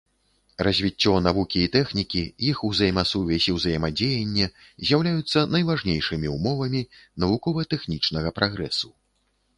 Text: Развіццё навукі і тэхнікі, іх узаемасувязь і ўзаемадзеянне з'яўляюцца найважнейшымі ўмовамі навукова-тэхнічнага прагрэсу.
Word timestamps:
Развіццё 0.67 1.11
навукі 1.25 1.59
і 1.65 1.69
тэхнікі, 1.75 2.23
іх 2.49 2.63
узаемасувязь 2.69 3.47
і 3.51 3.55
ўзаемадзеянне 3.57 4.49
з'яўляюцца 4.87 5.45
найважнейшымі 5.57 6.27
ўмовамі 6.37 6.81
навукова-тэхнічнага 7.25 8.37
прагрэсу. 8.41 8.95